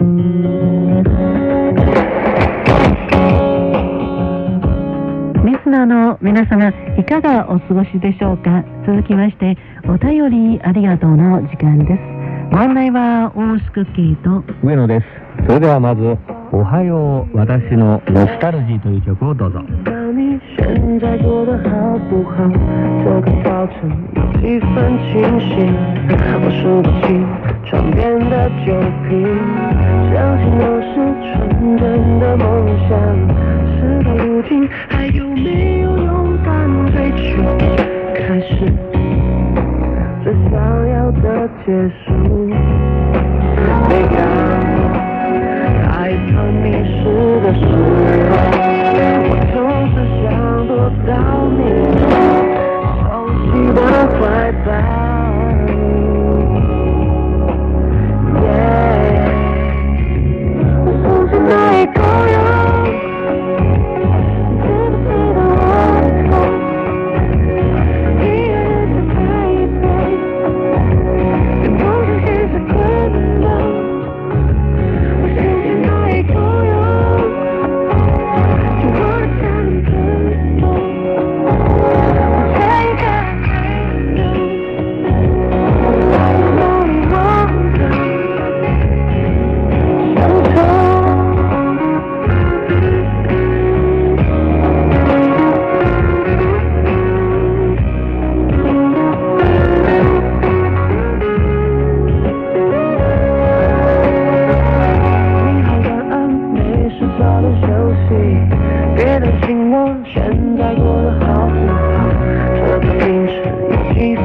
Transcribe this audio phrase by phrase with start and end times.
[0.00, 0.04] リ
[5.62, 8.64] スナーの皆様いかがお過ごしでしょうか？
[8.86, 9.56] 続きまして
[9.88, 12.00] お便りありがとうの時間です。
[12.50, 14.42] ご案内は大須クッキーと。
[14.66, 15.06] 上野です。
[15.46, 16.18] それではまず
[16.53, 19.61] 「おはよう私のノスタルジー」という曲をどうぞ
[20.13, 22.49] 你现在过得好不好？
[23.03, 23.77] 这个早晨
[24.15, 25.73] 有几分清醒，
[26.41, 27.07] 我数不清
[27.65, 28.73] 床边的酒
[29.07, 29.09] 瓶，
[30.11, 30.91] 相信都是
[31.23, 31.79] 纯真
[32.19, 32.43] 的梦
[32.89, 32.89] 想。
[33.77, 36.47] 事到如今，还有没有勇敢
[36.91, 37.43] 追求？
[38.15, 38.49] 开始
[40.23, 40.53] 最想
[40.89, 41.67] 要的结
[42.03, 42.49] 束。
[47.44, 47.68] 的时候，
[49.28, 49.56] 我总
[49.92, 50.26] 是想
[50.66, 50.72] 躲
[51.06, 51.12] 到
[51.58, 51.60] 你
[53.04, 53.12] 熟
[53.44, 53.78] 悉的
[54.18, 54.18] 怀
[54.64, 55.03] 抱。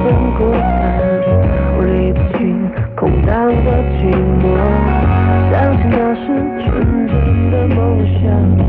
[0.03, 0.05] 分
[0.37, 0.61] 孤单，
[1.77, 2.39] 我理不清
[2.95, 3.99] 空荡的寂
[4.39, 4.43] 寞，
[5.51, 6.21] 想起那时
[6.63, 6.67] 纯
[7.07, 7.13] 真
[7.51, 7.77] 的梦
[8.21, 8.68] 想。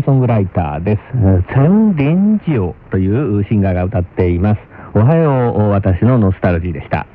[0.00, 1.00] ーソングライターです。
[1.14, 4.60] えーチェン・リンジオというシンガーが歌っています。
[4.94, 7.06] おはよう、私のノスタルジーでした。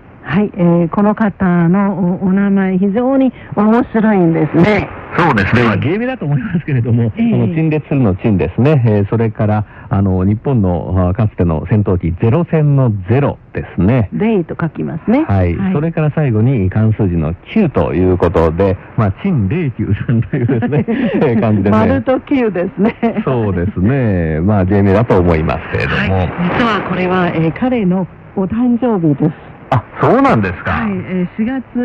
[0.89, 5.63] この方のおお名前非常に面白いんですねそうですね。
[5.63, 8.83] まあ、芸名だと思いますけれども、ええその陳列するの陳ですね。
[8.85, 14.09] えーそれから、あの、日本のあかつての戦闘機ゼロ戦のゼロですね。
[14.13, 20.85] レイと書きますねはい、それから最後に関数字の9ということで、まあ、陳霊九さんというですね、
[21.15, 21.77] えー感じですね。
[21.77, 24.41] 丸と9ですねそうですね。
[24.41, 26.17] まあ、芸名だと思いますけれども。
[26.17, 28.07] はい、実はこれは、えー彼の
[28.37, 29.54] お誕生日ですあ、
[30.01, 30.71] そうなんですか。
[30.71, 31.79] はい、えー4月え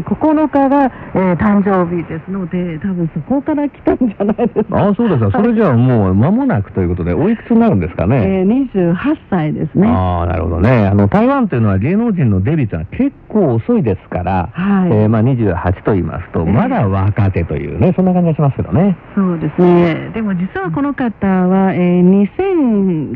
[0.00, 0.84] ー9日が、
[1.14, 4.88] えー誕生日ですので、多分そこから来たんじゃないですか。
[4.88, 5.30] あそうですか。
[5.30, 8.16] それじゃあもう間もなくということで、おいくつになるんですかね。
[8.16, 8.96] えー28
[9.30, 9.88] 歳ですね。
[9.88, 10.86] ああ、なるほどね。
[10.86, 18.96] あの、台湾というのは芸能人のデビューというのは結構遅いですから、はいえーまあ28と言いますと、ええまだ若手というね、そんな感じがしますけどね。
[19.14, 20.10] そうですね。
[20.14, 22.30] でも実はこの方は、えー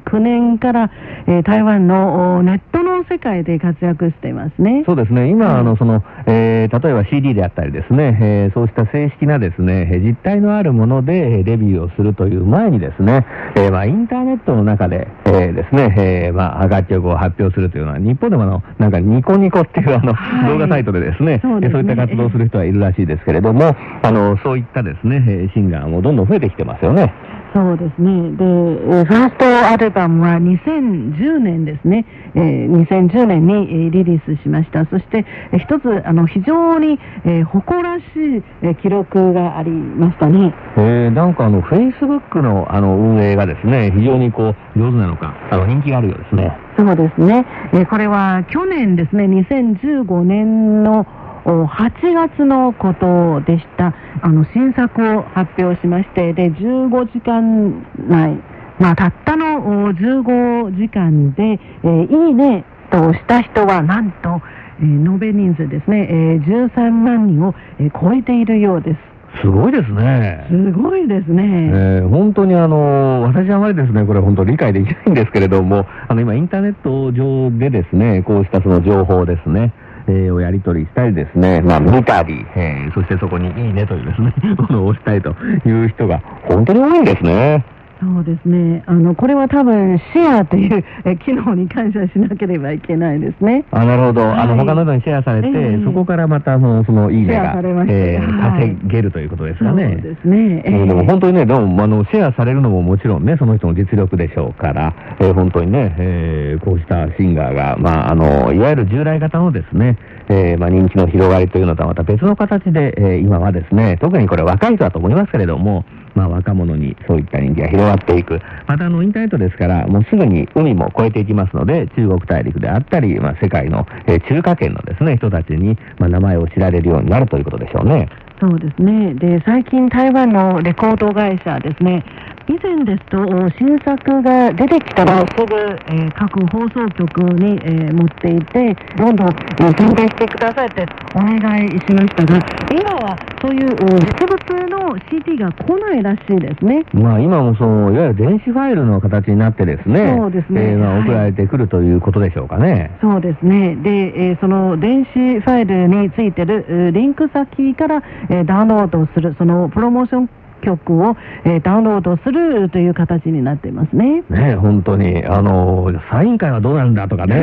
[0.04, 0.90] 2009年から、
[1.26, 4.82] えー台湾のおネットの世界で活躍していますね。
[4.86, 5.28] そうですね。
[5.28, 13.26] 今、はいあの、その、えー例えば CD であったりですね、えーそうした正式なですね、えー実体のあるもので、えーデビューをするという前にですね、
[13.56, 15.94] えーまあ、インターネットの中で、えーですね、
[16.26, 27.12] えーまあ、楽曲を発表するというのは、日本でもあの、なんかニコニコっていうあの、はい動画サイトでですね、そうねえーそういった活動をする人はいるらしいですけれども、あの、そういったですね、えーシンガーもどんどん増えてきてますよね。
[27.54, 28.32] そうですね。
[28.36, 32.04] で、えーファーストアルバムは2010年ですね。
[32.34, 34.84] えー2010年にえーリリースしました。
[34.86, 40.52] そして、えー一つ、あの、非常に、えー誇らしい、えー記録がありましたね。
[40.76, 46.56] えー、なんかあの、フェイスブックのあの運営がですね、非常にこう、上手なのか、あの、人気があるようですね。
[46.76, 47.46] そうですね。
[47.72, 51.06] えーこれは去年ですね、2015年のお
[51.44, 53.94] 8月のことでした。
[54.22, 58.38] あの、新作を発表しまして、で、15時間内、
[58.80, 64.40] まあ、たったのお15時間で、えーいいねと押した人は、なんと、
[64.80, 68.98] えー延べ人数ですね、えー13万人を、えー超えているようです。
[69.42, 70.46] すごいですね。
[70.48, 71.42] すごいですね。
[71.44, 79.72] えー本当にあの、私はあまりですね、これ本当理解できないんですけれども、あの今インターネット上でですね、こうしたその情報ですね、
[80.08, 85.30] えーをやり取りしたりですね、まあ見たり、えーそしてそこにいいねというですね、ものを押したいと
[85.66, 86.18] いう人が
[86.48, 87.73] 本当に多いんですね。
[88.04, 88.82] そうですね。
[88.86, 93.64] あの、これは多分、シェアというえ機能に感謝しなければいけないですね。
[93.70, 97.54] あなるほど、あのはい他の人にシェアされて、ええそこからまたそのそのいいねが
[97.88, 99.96] えーはい稼げるということですかそうね。
[99.96, 100.62] ですね。
[100.64, 109.98] えうんでもえ本当にね、でもあのシェアされるのももちろんね、その人の実力でしょうから、えー本当にね、えーこうしたシンガーが、まあ、あのいわゆる従来型のですね、
[110.28, 115.84] えーまあ、人気の広がりというのとはまた別の形で、えー今はですね、特にこれ若い人だと思いますけれども、
[116.14, 118.40] まあ、若者にそういった人気が広がっていく。
[118.66, 128.08] またあのインターネットですから、もうすぐに海も越えていきますので、中国大陸であったり、まあ、世界の、えー中華圏のですね、人たちに、まあ、名前を知られるようになるということでしょうね。
[128.40, 129.14] そうですね。
[129.14, 132.04] で、最近台湾のレコード会社ですね、
[132.46, 133.16] 以前ですと、
[133.58, 135.54] 新作が出てきたらすぐ、
[135.88, 142.38] えー各放送局に、えー持っていて、どんどん、えー宣伝してくださいってお願いしましたが、
[142.70, 146.84] 今はそういううん実物の CD が来ないらしいですね。
[146.92, 152.90] まあ今もその、いわゆる電子ファイルの形になってですね、そうですねえーまあはい送られてくるということでしょうかね。
[153.00, 153.74] そうですね。
[153.76, 153.90] で、
[154.28, 160.28] えーその電子ファイルについてるえーリンク先から、えーダウンロードする、そのプロモーション
[160.64, 164.22] 曲を、えーダウンロードするという形になっていますね。
[164.28, 167.34] ねえ本当に、あの、サイン会はどうなんだとかね、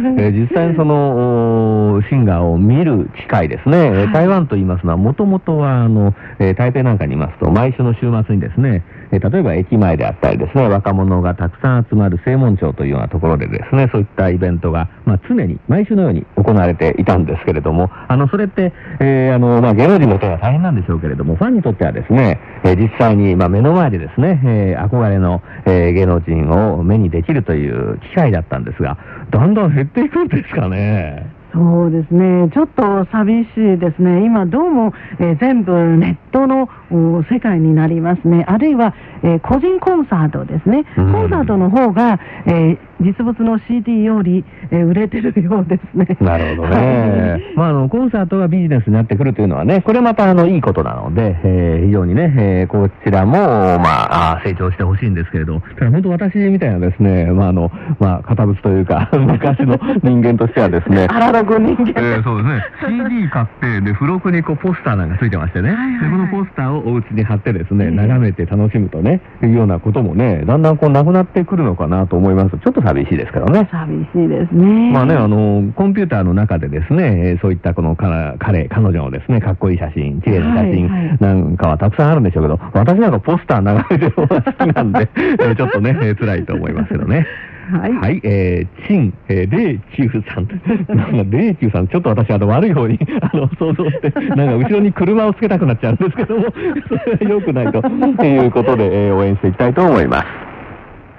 [0.18, 8.82] えー実際にその、おシンガーを見る機会ですね、えーはい台湾と言いますのは、もともとは、あの、えー台北なんかにいますと、毎週の週末にですね、
[9.12, 28.98] えー例えば駅前であったりですね、若者がたくさん集まる正門町というようなところでですね、そういったイベントが、まあ、常に、毎週のように行われていたんですけれども、あの、それって、えーあの、まあ、芸能人の人は大変なんでしょうけれども、ファンにとってはですね、えー実際に、まあ、目の前でですね、えー憧れの、えー芸能人を目にできるという機会だったんですが、
[29.30, 31.39] だんだん減っていくんですかね。
[31.52, 32.48] そうですね。
[32.54, 34.24] ちょっと寂しいですね。
[34.24, 38.44] 今どうも、えー全部ネットのお世界になりますね。
[38.46, 40.84] あるいは、えー個人コンサートですね。
[40.96, 46.16] うんコンサートの方が、えー実物の CD より、えー売れてるようですね。
[46.20, 47.40] なるほどね。
[47.56, 53.32] まあ、あの、コンサートがビジネスになってくるというのはね、これまた、あの、いいことなので、えー非常にね、えーこちらも、
[53.78, 61.06] まあ、成長してほしいんですけれど、ただ本当私みたいなですね、まあ、あの、まあ、堅物というか、 昔の人間としてはですね、
[61.40, 62.00] アナログ人間。
[62.00, 63.08] えーそうですね。
[63.08, 65.70] CD 買って、で、付録にこうポスターなんかついてましてね。
[65.70, 72.50] はいはいはいで、このポスターをお家に貼ってですね、ええ眺めて楽しむとね、いうようなこともね、だんだんこうなくなってくるのかなと思います。
[72.50, 73.68] ちょっと寂しいですけどね。
[73.70, 74.92] 寂しいですね。
[74.92, 85.20] まあね、あの、コンピューターの中でですね、えーそういったこのか彼、彼女のですね、かっこいい写真、綺麗な写真はいはいなんかはたくさんあるんでしょうけど、私なんかポスター眺めてる方が好きなんで、え
[85.52, 87.26] ーちょっとね、えー辛いと思いますけどね。
[87.70, 87.92] はい。
[87.92, 90.48] はい、えー、チン、えー、レイチュウさん。
[90.96, 96.46] なんか、レイチュウさん、ちょっと私、あの、悪い方に、 あの、想像して、なんか、後ろに車をつけたくなっちゃうんですけども、
[96.88, 97.78] それは良くないと、
[98.24, 100.26] いうことで、えー応援していきたいと思います。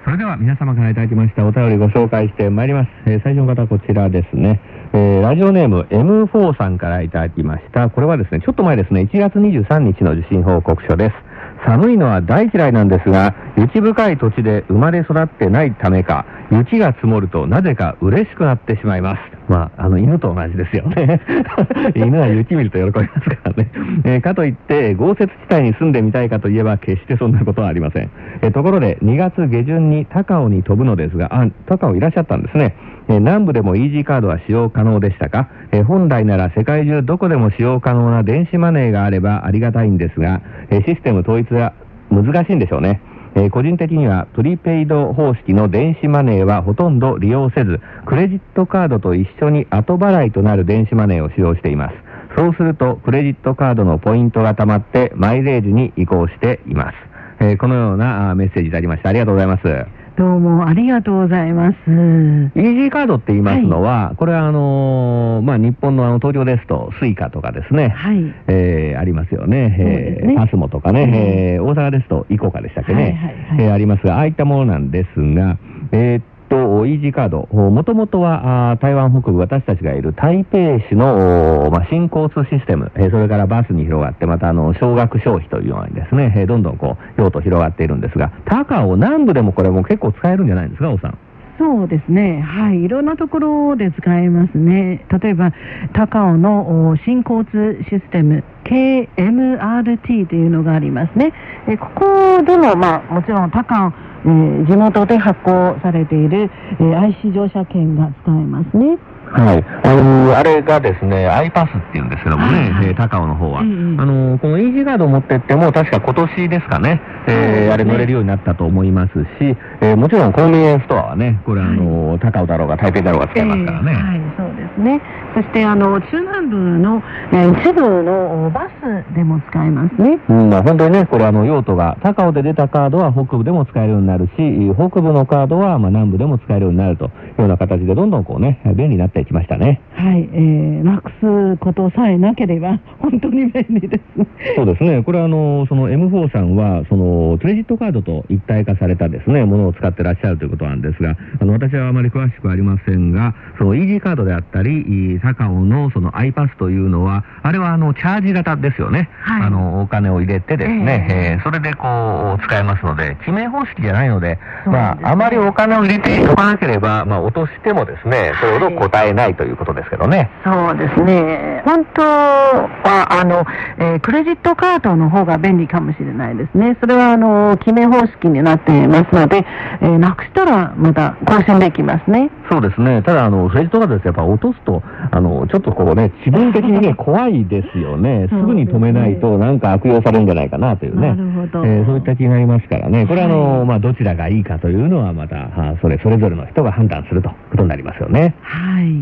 [0.04, 2.90] それでは皆様からいただきましたお便りご紹介してまいります。
[3.06, 4.60] えー最初の方はこちらですね。
[4.92, 7.88] えーラジオネーム M4 さんからいただきました。
[7.88, 11.31] これはですね、ちょっと前ですね、1月23日の受信報告書です。
[11.64, 19.20] 寒いのは大嫌いなんですが、雪深い土地で生まれ育ってないためか、雪が積もるとなぜか嬉しくなってしまいます。
[19.52, 21.20] まあ、あの、犬と同じですよね。
[21.94, 23.70] 犬は雪見ると喜びますからね。
[24.04, 28.08] えーかといって、豪雪地帯に住んでみたいかといえば、決してそんなことはありません。
[28.40, 32.74] えーところで、2月下旬に高尾に飛ぶのですが、あ、高尾いらっしゃったんですね。
[33.08, 40.40] えー南部でもイージーカードは使用可能でしたか、えー本来なら世界中どこでも使用可能な電子マネーがあればありがたいんですが、
[40.70, 41.74] えーシステム統一は
[42.10, 43.00] 難しいんでしょうね。
[43.34, 51.94] えー個人的にはプリペイド方式の電子マネーはほとんど利用せず、クレジットカードと一緒に後払いとなる電子マネーを使用しています。
[52.36, 56.94] そうすると、クレジットカードのポイントが貯まってマイレージに移行しています。
[57.40, 60.01] えーこのようなメッセージいただきましたありがとうございます。
[60.16, 61.76] どうもありがとうございます。
[61.76, 68.18] Easyカードって言いますのは、これはあのーまあ、日本のあの東京ですと、スイカとかですね、はい。
[68.48, 73.64] えーありますよね、えーパスモとかね、えー大阪ですと、イコカでしたっけね、はいはいはい。
[73.64, 75.56] えーありますが、ああいったものなんですが、
[75.92, 91.18] えーっと、 EasyCard、もともとは台湾北部、私たちがいる台北市の、まあ、新交通システム、えそれからバスに広がって、またあの少額消費というようにですね、えどんどんこう用途広がっているんですが、高雄南部でもこれも結構使えるんじゃないですか、おさん。
[91.62, 92.40] そうですね。
[92.42, 92.82] はい。
[92.82, 95.06] いろんなところで使えますね。
[95.22, 95.52] 例えば、
[95.94, 101.32] 高尾の新交通システム、KMRT というのがありますね。
[101.68, 103.92] えここでも、まあ、もちろん高尾、
[104.24, 106.50] えー地元で発行されている、
[106.80, 108.98] えー IC 乗車券が使えますね。
[109.32, 109.64] はい。
[109.84, 113.60] あのあれがですね、iPass っていうんですけどもね、はいはいえー高尾の方は。
[113.62, 123.92] うんうんあのこのイージーガードを持ってっても、確か今年ですかね、えーあれ乗れるようになったと思いますし、えーもちろんコンビニエンスストアはね、これあの、高尾だろうが台北だろうが使えますからね。
[123.92, 125.00] えーはい、そうですね。
[125.34, 130.18] そして、あの、中南部の、えー一部のおバスでも使えますね。
[130.28, 134.32] うん、まあ本当にね、これあの用途が、高尾で出たカードは北部でも使えるようになるし、
[134.74, 139.80] 北部のカードはまあ南部でも使えるようになるというような形で、どんどんこうね、便利になっていきましたね。
[139.94, 144.26] はい、えー、なくすことさえなければ、本当に便利ですね。
[144.56, 145.02] そうですね。
[145.02, 159.08] これはあの、その M4 さんは、その、クレジットカードと一体化されたですね、ものを使ってらっしゃるということなんですが、あの、私はあまり詳しくありませんが、そのイージーカードであったり、い高尾のその iPass というのは、あれはあの、チャージ型ですよね。
[159.22, 170.30] はいあの、お金を入れてですね、えええーそれでこう、使えますので、記名方式じゃないので、ですねまあ、あまりお金を入れておかなければ、まあ、落としてもですね、それほど答えないということですけどね。
[170.44, 171.62] そうですね。
[171.64, 173.44] 本当は、あの、
[173.78, 176.76] えークレジットカードの方が便利かもしれないですね。
[176.80, 179.44] それは、あの、記名方式になっていますので、
[179.80, 182.30] えーなくしたらまた更新できますね。
[182.50, 183.02] そうですね。
[183.02, 184.82] ただ、あの、クレジットカードですやっぱ落とすと、
[185.14, 188.28] あの、ちょっとこうね、自分的にね、怖いですよね。
[188.30, 191.08] すぐに止めないと、なんか悪用されるんじゃないかなというね。
[191.08, 193.06] なるほどえーそういった気になりますからね。
[193.06, 198.34] これはあの、はいまあ、どちらがいいかというのは、また、あそれ、それぞれの人が判断するということになりますよね。
[198.40, 198.94] はい。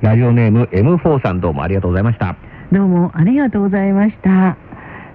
[0.00, 2.36] ラジオネーム M4 さんどうもありがとうございました。
[2.70, 4.56] どうもありがとうございました。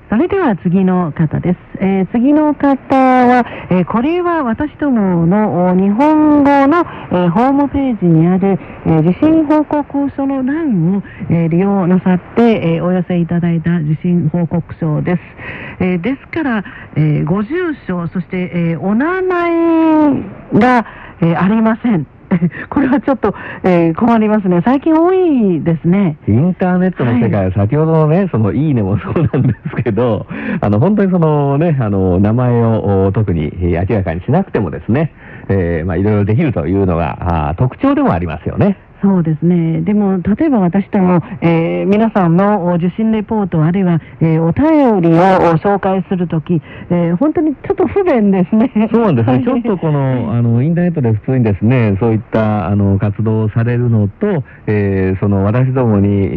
[0.10, 1.58] それでは次の方です。
[1.80, 6.78] えー次の方は、えーこれは私どもの日本語の、
[7.12, 15.84] えーホームページにある、えー地震報告書の欄を、え利用なさって、えお寄せいただいた地震報告書です。
[15.84, 16.64] えですから、
[16.96, 20.22] えご住所、そして、えお名前
[20.54, 20.86] が、
[21.22, 22.06] えありません。
[22.70, 24.62] これはちょっと、えー困りますね。
[24.64, 26.18] 最近多いですね。
[26.28, 30.26] インターネットの世界は先ほどのね、そのいいねもそうなんですけど、
[30.62, 35.12] あの、本当にそのね、あの、名前をお特にえー明らかにしなくてもですね、
[35.50, 38.78] えーまあいろいろできるというのが特徴でもありますよね。
[39.02, 39.82] そうですね。
[39.82, 48.72] でも、例えば私ども、えー皆さんのお受信レポート、あるいは、えーお便りをお紹介するとき、えー本当にちょっと不便ですね。
[48.92, 49.34] そうなんですね。
[49.34, 56.36] は いちょっとこの、あの、インターネットで普通にですね、そういった、あの、活動をされるのと、えーその、私どもに、え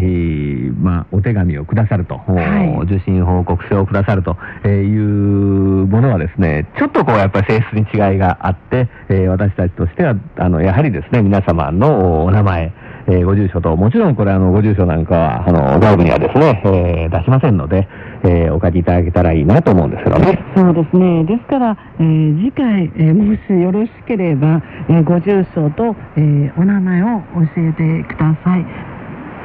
[0.71, 5.28] ーまあ、お手紙をくださると、はいお受信報告書をくださるとえーいう
[5.99, 12.73] ものはですね、ちょっとこう、やっぱり性質に違いがあって、えー私たちとしては、あの、やはりですね、皆様のお名前、
[13.09, 17.89] えーご住所と、もちろんこれあの、ご住所なんかは、あの、外部にはですね、えー出しませんので、
[18.23, 20.39] えーお書きいただけたらいいなと思うんですけどね。
[20.57, 21.25] そうですね。
[21.25, 28.65] ですから、えー次回、えーもしよろしければ、えーご住所と、えーお名前を教えてください。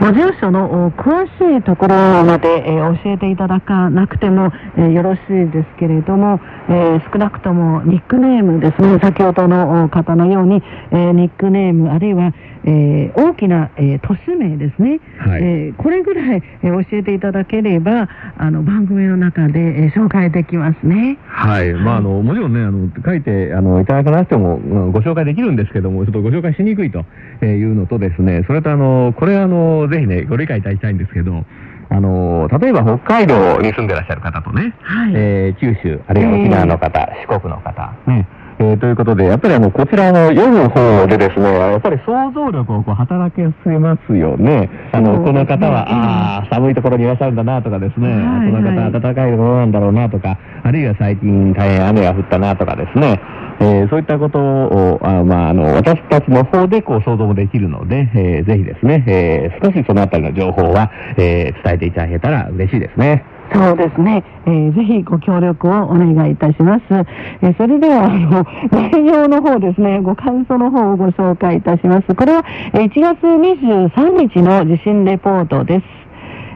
[0.04, 1.96] ご住所の詳しいところ
[2.26, 12.34] まで、えー教えていただかなくても、えーよろしいですけれども、えー少なくともニックネームですね、先ほどの方のように、えニックネームあるいは、
[12.66, 21.18] えー大きな、えー都市名ですね、はいえーこれぐらい、えー教えていただければ、あの番組の中で、えー紹介できますね。
[21.28, 21.74] はい。
[21.74, 27.06] まあ、あの、もちろんね、あの、書いて、あの、いただかなくても、うんご紹介できるんですけども、ちょっとご紹介しにくいと
[27.42, 31.44] えーいうのとですね、それとあの、これあの、ぜひね、ご理解いただきたいんですけど、
[31.90, 35.14] あの、例えば北海道に住んでらっしゃる方とね、はい。
[35.16, 38.26] えー九州、あるいは沖縄の方、四国の方、ね、
[38.60, 44.70] えーということで、やっぱりあの、こちらの読む方でですね、やっぱり想像力をこう働かせますよね。
[44.92, 45.96] あの、この方は、うん。
[45.96, 53.20] ああ、寒いところにいらっしゃるんだなとかですね、はいこの方はいは暖かいところなんだろうなとか、あるいは最近大変雨が降ったなとかですね、
[53.60, 63.26] えーそういったことを、あまあ、あの、私たちの方でこう想像もできるので、えーぜひですね、えー少しそのあたりの情報は、えー伝えていただけたら嬉しいですね。
[63.52, 66.84] そうですね、えーぜひご協力をお願いいたします。
[66.90, 72.16] えーそれでは、あの、 内容の方ですね、ご感想の方をご紹介いたします。
[72.16, 75.86] これは、え1月23日の地震レポートです。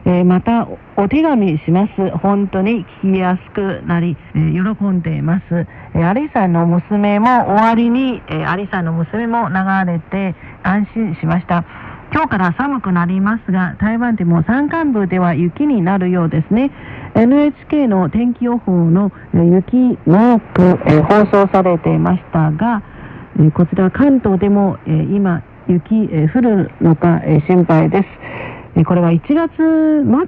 [0.04, 0.66] えーまた
[0.96, 2.10] お手紙します。
[2.16, 5.66] 本当に聞きやすくなり、えー喜んでいます。
[5.94, 9.54] えーアリさんの娘も終わりに、えーアリさんの娘も流
[9.92, 11.64] れて安心しました。
[12.10, 16.70] 今日から寒くなりますが、台湾でも山間部では雪になるようですね。
[17.14, 22.82] NHK の天気予報の雪マーク、え放送されていましたが、
[23.54, 28.27] こちら関東でも、今雪、え降るのか、心配です。
[28.78, 29.50] えーこれは1月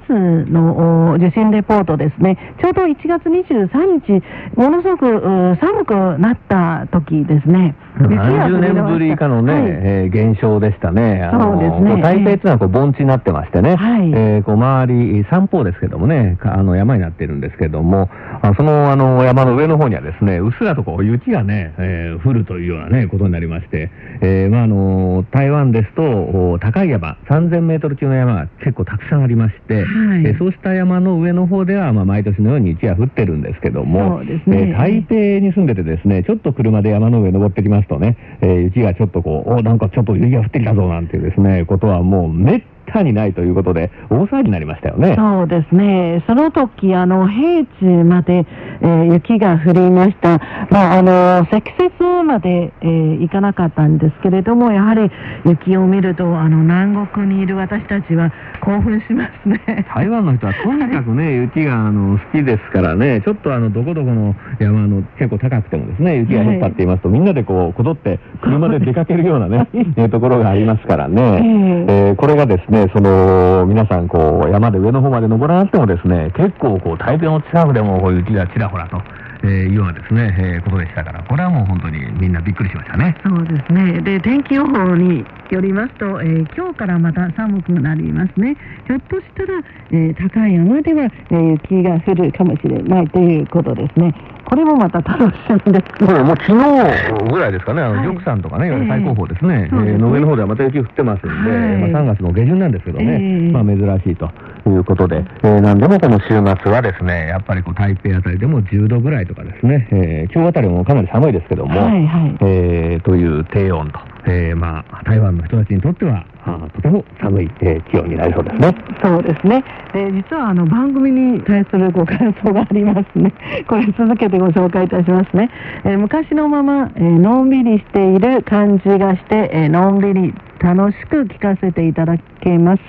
[0.07, 2.37] 末のお受信レポートですね。
[2.61, 4.23] ちょうど1月23日、
[4.57, 7.77] ものすごくう寒くなった時ですね。
[8.01, 8.75] 雪が降30りました。
[8.75, 9.63] 年ぶり以下のね、はい。
[9.67, 11.23] えー現象でしたね。
[11.23, 11.93] あのそうですね。
[11.93, 14.11] こう台北っていうのはこう盆地になってましてね、はい。
[14.13, 18.11] えーこう周り、山方ですけどもね、かあの山になってるんですけども、
[18.43, 23.91] あそのあの山の上の方にはですね、うっすらとこう雪がね、えー降るというようなね、ことになりまして、
[24.21, 29.85] えーまああの、台湾ですと、お高い山、3000メートル級の山が結構たくさんありまして、はい。
[30.27, 34.43] えーそうした山の上の方では、まあ毎年のように雪が降ってるんですけども、ね。
[34.47, 45.15] えー台北に住んでてですね、ちょっと車で山の上登ってきますとね、えー雪がちょっとこう、おなんかちょっと雪が降ってきたぞなんていうですね、ことはもうめったにないということで、大騒ぎになりましたよね。
[45.17, 46.23] そうですね。
[46.27, 48.47] その時、あの、平地まで、
[48.83, 50.39] えー雪が降りました。
[50.71, 51.93] まあ、あの、積雪
[52.25, 55.11] まで、えー行かなかったんですけれども、やはり
[55.45, 58.33] 雪を見ると、あの、南国にいる私たちは
[58.63, 59.61] 興奮しますね。
[59.95, 79.01] 台湾の人はとにかくね、雪があの好きですからね、ちょっとあのどこどこの山の結構高くてもですね、雪が降ったって言いますと、みんなでこう、こぞって車で出かけるようなね、え ーところがありますからね、ええーこれがですね、その、皆さんこう、山で上の方まで登らなくてもですね、結構こう、台北の近くでもこう雪がちらほらと、
[79.43, 83.17] えーいうようなですね、えーことでしたから、これはもう本当にみんなびっくりしましたね。
[83.25, 84.01] そうですね。
[84.03, 88.57] で、天気予報によりますと、えー今日からまた寒くなりますね。
[88.87, 89.61] ひょっとしたら、
[89.93, 94.15] えー高い山では、えー雪が降るかもしれないということですね。
[94.51, 96.13] これもまた楽しみですね。
[96.13, 98.07] もうもう昨日ぐらいですかね、あの、はい。
[98.07, 101.91] 玉山とかね、いわゆる最高峰ですね、えーの上の方ではまた雪降ってますんで、はい。
[101.93, 103.53] まあ、3月の下旬なんですけどね、ええ。
[103.53, 104.29] まあ珍しいと
[104.69, 106.29] いうことで、えーなんでもこの週
[106.63, 112.37] 末はですね、やっぱりこう台北あたりでも10度ぐらいとかですね、えー今日あたりもかなり寒いですけども、はいはい。
[112.43, 118.75] えーという低温と、えーまあ台湾の人たちにとっては、あーとても寒い、えー気温になりそうですね。
[119.03, 119.63] そうですね。
[119.95, 123.33] で、実はあの番組に対するご感想がありますね。
[123.69, 125.51] これ続けてご紹介いたしますね。
[125.85, 132.81] えー昔のまま、えーのんびりしている感じがして、えーのんびり楽しく聞かせていただけます。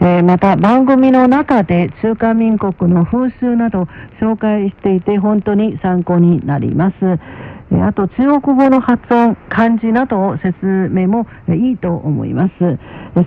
[0.00, 3.86] えまた番組の中で中華民国の風習など
[4.20, 6.94] 紹介していて本当に参考になります。
[7.80, 10.54] あと中国語の発音、漢字などを説
[10.90, 12.52] 明もいいと思います。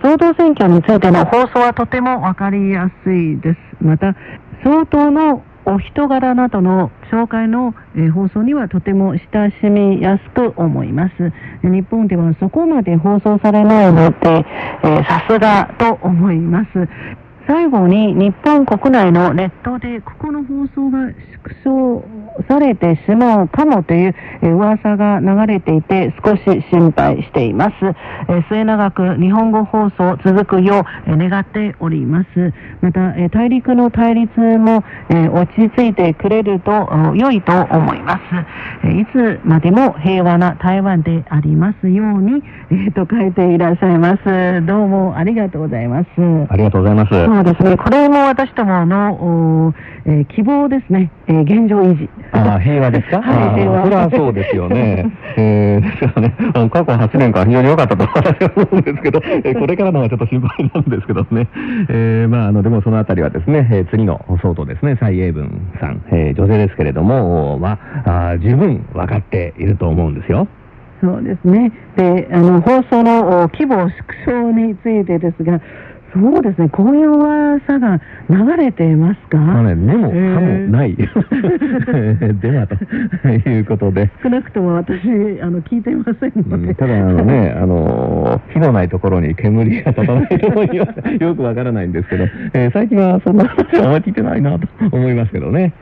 [0.04, 3.60] 総統選挙についての放送はとてもわかりやすいです。
[3.82, 4.15] また、
[4.63, 11.34] 総統のお人柄などの紹介の、え放送にはとても親しみやすく思います。
[11.63, 14.45] 日本ではそこまで放送されないので、
[14.84, 16.69] えさすがと思います。
[17.47, 27.74] 最後に日本国内のネットでここの放送が縮小されてしまうかもというえー噂が流れていて少し心配しています。
[28.30, 32.54] えー末永く日本語放送続くようえー願っております。
[32.82, 36.71] また、えー大陸の対立もえー落ち着いてくれると
[37.12, 38.21] お良いと思います。
[38.84, 44.65] えーいつまでも平和な台湾でありますように、えーと書いていらっしゃいます。
[44.65, 46.08] どうもありがとうございます。
[46.50, 47.10] ありがとうございます。
[47.12, 47.78] そうですね。
[47.78, 49.13] これも私どもの、
[49.67, 49.74] お
[50.08, 51.12] えー希望ですね。
[51.28, 52.10] えー現状維持。
[52.32, 53.22] ああ、平和ですか？
[53.26, 55.06] はい平和それはそうですよね。
[55.38, 61.48] えー、ですからね、あの過去8年間非常に良かったと私は思うんですけど、えーこれからのがちょっと心配なんですけどね。
[61.89, 70.48] えー、まあ、あの、でもそのあたりはですね、えー次の総統ですね、蔡英文さん、えー女性ですけれども、まあ、あー十分分かっていると思うんですよ。
[71.02, 71.72] そうですね。
[71.98, 73.91] で、あの、放送のお規模縮
[74.26, 75.60] 小についてですが、
[76.15, 76.69] そうですね。
[76.69, 77.99] こういう噂が
[78.30, 80.47] 流れていますか、まあね、でも、えーかも
[80.78, 80.95] ない。
[82.39, 84.10] では、ということで。
[84.23, 84.93] 少なくとも私、
[85.41, 86.67] あの、聞いていませんので。
[86.67, 90.88] うんただ、あのね、 あの火のないところに煙が立たないとには
[91.19, 95.73] よくわからないんですけど、えー最近はそんな話はあんまり聞いてないなと思いますけどね。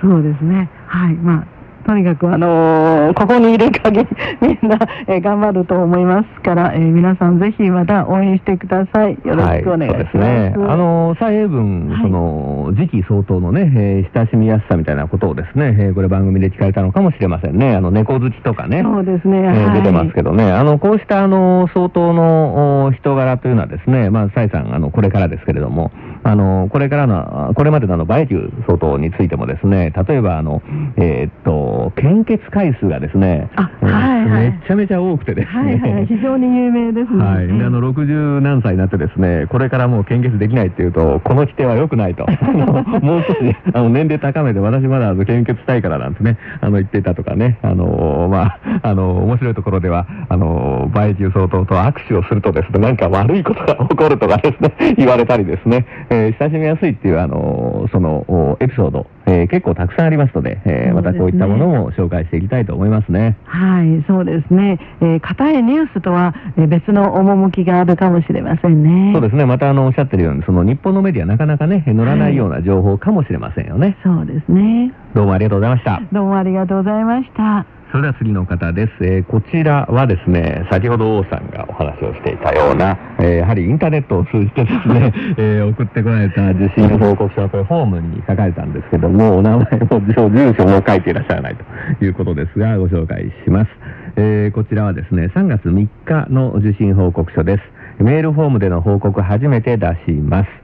[0.00, 0.68] そうですね。
[0.86, 1.14] はい。
[1.14, 1.44] まあ、
[1.82, 4.08] とにかく、あのーここにいる限り、
[4.40, 9.18] みんな、えー頑張ると思いますから、えー皆さんぜひまた応援してください。
[9.24, 9.96] よろしくお願いします。
[9.96, 10.54] はい、そうですね。
[10.68, 17.74] あの、蔡英文、はいその、次期総統のね、えー親しみやすさみたいなことをですね、えーこれ番組で聞かれたのかもしれませんね。
[17.74, 18.82] あの、猫好きとかね。
[18.82, 25.90] そうですね、えーはい出てますけどね、あの、こうした、あの、総統のお人柄というのはですね、まあ、蔡さん、あの、これからですけれども、
[26.24, 30.62] あの、これからの、あこれまでのあの、バイキュー総統についてもですね、例えば、あの、
[30.96, 31.52] えーっと、
[31.96, 37.24] 献血回数がですね、はいはいめちゃめちゃ多くてですね、はいはい、非常に有名ですね。
[37.24, 37.46] はい。
[37.46, 42.26] で、あの、60何歳になってですね、これからもう献血できないっていうと、この規定は良くないと。
[43.02, 63.36] もう少し、あの、年齢高めて、私まだ献血したいからなんてね、あの、言っていたとかね、あの、まあ、あの、面白いところでは、あの、バイキュー総統と握手をするとですね、なんか悪いことが起こるとかですね、言われたりですね、えー親しみやすいっていう、あの、その、おエピソード、えー結構たくさんありますので、えーまたこういったものも紹介していきたいと思いますね。
[63.44, 64.78] はい、そうですね。
[65.00, 69.12] えー、硬いニュースとは、えー別の趣があるかもしれませんね。
[69.12, 69.44] そうですね。
[69.44, 73.96] またあの、おっしゃってるように、その日本のメディアなかなかね、乗らないような情報かもしれませんよね。
[74.02, 74.92] そうですね。
[75.14, 76.00] どうもありがとうございました。
[76.12, 77.66] どうもありがとうございました。
[77.92, 78.92] それでは次の方です。
[79.04, 91.56] えーこちらはですね、先ほど王さんがお話をしていたような、えーやはりインターネットを通じてですね、 えー送ってこられた受信報告書はこれフォームに書かれたんですけども、お名前も住住所も書いていらっしゃらない
[91.98, 93.70] ということですが、ご紹介します。
[94.16, 97.62] えこちらはですね、3月3日の受信報告書です。
[98.02, 100.61] メールフォームでの報告初めて出します。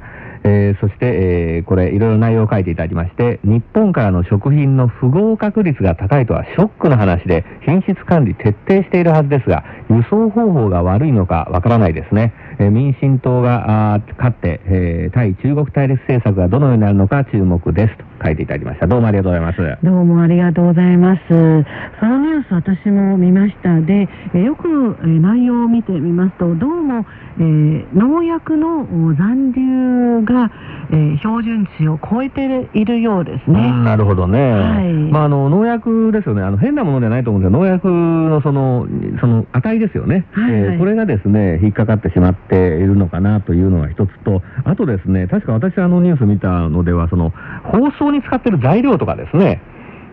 [0.48, 12.32] えーそして、えーこれ、いろいろ内容を書いていただきまして、日本からの食品の不合格率が高いとはショックな話で、品質管理徹底しているはずですが、輸送方法が悪いのかわからないですね。
[12.58, 18.86] えー民進党が勝って、えー対中国対立政策がどのようになるのか注目ですと書いていただきました。
[18.86, 19.78] どうもありがとうございます。
[19.84, 21.20] どうもありがとうございます。
[21.28, 23.80] そのニュース私も見ました。
[23.80, 27.06] で、えーよく、えー内容を見てみますと、どうも、
[27.38, 30.50] えー農薬のお残留が、
[30.90, 33.60] えー標準値を超えているようですね。
[33.60, 34.38] うんなるほどね。
[34.52, 36.42] はいまあ、あの、農薬ですよね。
[36.42, 37.58] あの、変なものじゃないと思うんですよ。
[37.58, 38.86] 農薬のその、
[39.20, 40.26] その値ですよね。
[40.32, 47.32] はいはいえーこれがですね、引っかかってしまっているのかなというのが一つと、あとですね、確か私あのニュース見たのでは、その、
[47.64, 49.60] 包装に使ってる材料とかですね、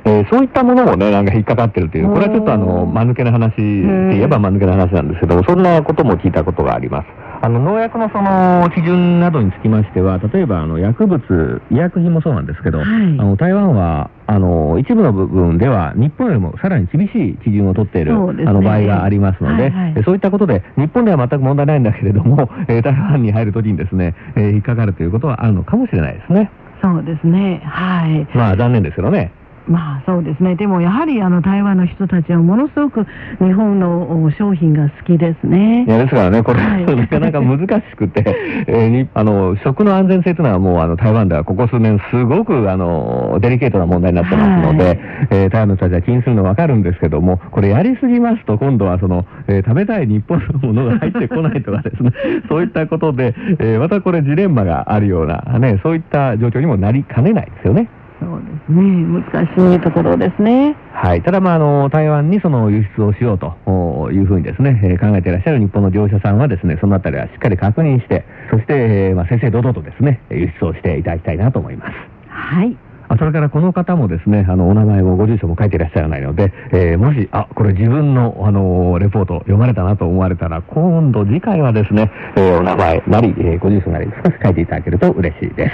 [0.06, 7.08] えーそういったものもね、なんか引っかかってるという、これはちょっとあの、間抜けな話って言えば間抜けな話なんですけども、そんなことも聞いたことがあります。
[7.46, 11.22] あの、農薬のその、基準などにつきましては、例えばあの、薬物、
[11.70, 26.50] 医薬品もそうなんですけど、はいあの、台湾は、あの、一部の部分では、日本よりもさらに厳しい基準を取っている、ねあの、場合がありますので、はいはいえそういったことで、日本では全く問題ないんだけれども、えー台湾に入るときにですね、えー引っかかるということはあるのかもしれないですね。
[26.82, 27.62] そうですね。
[27.64, 28.28] はい。
[28.36, 29.32] まあ、残念ですけどね。
[29.68, 30.56] まあそうですね。
[30.56, 33.06] でもやはりあの台湾の人たちはものすごく
[33.40, 35.90] 日本のお商品が好きですねい。
[35.90, 38.24] や、ですからね、これ、はい なかなか難しくて、
[38.68, 45.00] えーにあの、食の安全性というのはもう、あの、台湾ではここ数年、すごく、あの、デリケートな問題になってますので、はい
[45.32, 52.12] えー台湾の人たちは気にするのわかるんですけども、これやりすぎますと、今度はその、えー食べたい日本のものが入ってこないとかですね、
[52.48, 57.88] そういったことで、えーまたこれジレンマがあるような、ね、そういった状況にもなりかねないですよね。
[58.20, 59.22] そうですね。
[59.32, 60.76] 難しいところですね。
[60.94, 61.22] はい。
[61.24, 71.94] ただ、まあ、あの、台湾にその輸出をしようとおいうふうにですね、えー考えていらっしゃる日本の業者さんはですね、そのあたりはしっかり確認して、そして、えーまあ、正々堂々とですね、輸出をしていただきたいなと思います。
[72.30, 72.76] はい。
[73.08, 85.70] あそれからこの方もですね、あの、お名前もご住所も書いていらっしゃらないので、えーもし、あ、これ自分の、あの、レポート読まれたなと思われたら、今度次回はですね、えーお名前なり、えーご住所なり少し書いていただけると嬉しいで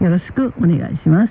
[0.00, 0.04] す。
[0.04, 1.30] よろしくお願いします。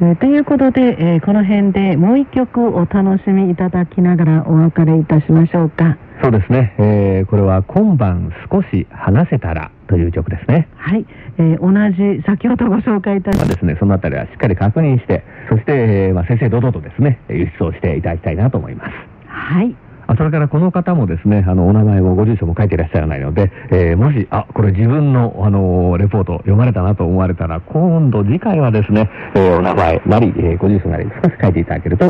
[0.00, 5.98] えーということで、えーこの辺でもう一曲お楽しみいただきながらお別れいたしましょうか。
[6.22, 10.68] そうですね、えーこれは今晩少し話せたらという曲ですね。
[10.76, 11.04] はい。
[11.38, 11.72] えー同
[12.16, 18.92] じ、先ほどご紹介いたしまあですね、そのあたりはしっかり確認して、そして、えーまあ、正々堂々とですね、輸出をしていただきたいなと思います。
[19.26, 19.74] はい。
[20.16, 32.06] それからこの方もですね、あの、お名前もご住所も書いていらっしゃらないので、えーもし、あ、これ自分の、あのレポート読まれたなと思われたら、今度次回はですね、えーお名前なり、えご住所なり少し書いていただけると、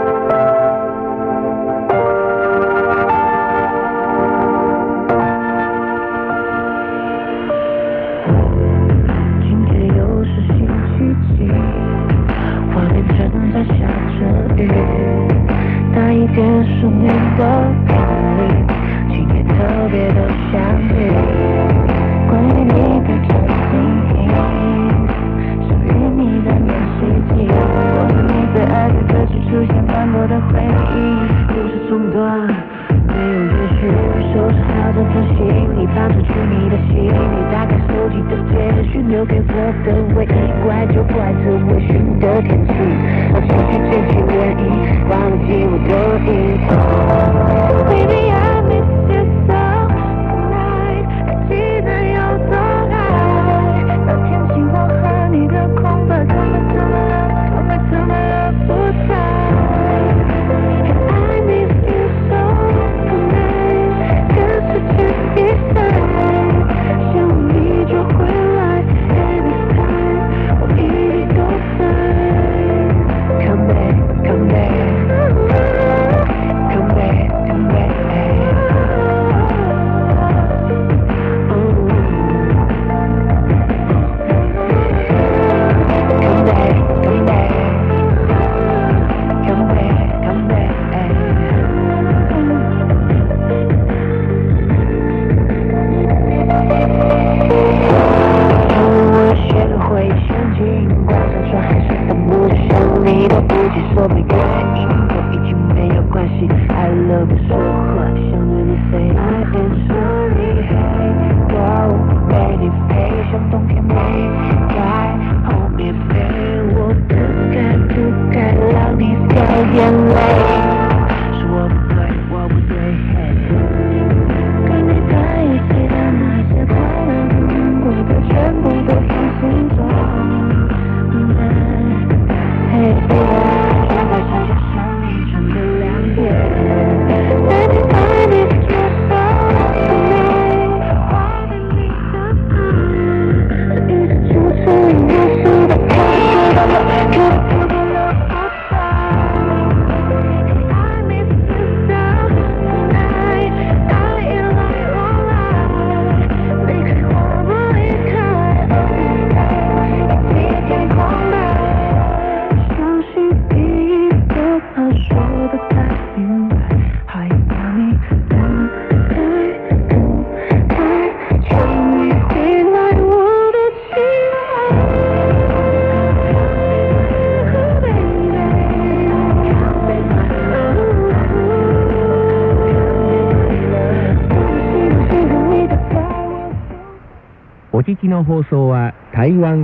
[45.87, 46.08] Cooper.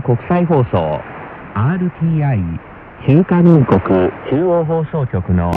[0.05, 1.01] 国際放送
[1.55, 2.59] RTI
[3.07, 3.81] 中華民国
[4.31, 5.51] 中央放送局の。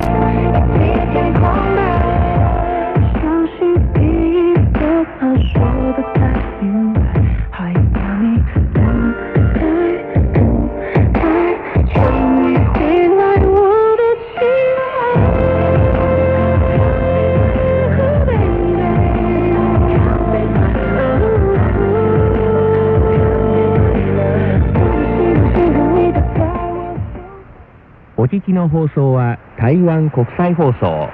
[28.28, 31.10] 聞きの放送は台湾国際放送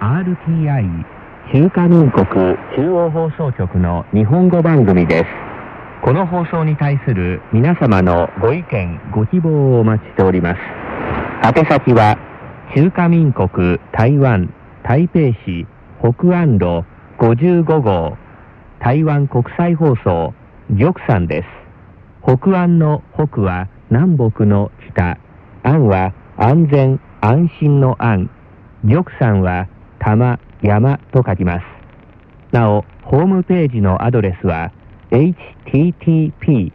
[0.00, 1.04] RTI
[1.52, 2.24] 中華民国
[2.74, 5.24] 中央放送局の日本語番組です。
[6.02, 10.60] この放送に対する皆様のご意見ご希望をお待ちしております。
[11.46, 12.16] 宛先は
[12.74, 14.52] 中華民国台湾
[14.84, 15.66] 台北市
[16.00, 16.84] 北安路
[17.18, 18.16] 55号
[18.80, 20.32] 台湾国際放送
[20.70, 21.48] 玉山です。
[22.22, 25.18] 北安の北は南北の北
[25.62, 28.28] 安は安全安心の安
[28.82, 29.68] 玉山は
[29.98, 31.66] 玉山と書きます。
[32.52, 34.70] なおホームページのアドレスは
[35.10, 36.72] http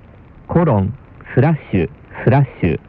[0.47, 0.97] コロン
[1.35, 1.87] スラッシュ
[2.23, 2.79] スラッシュ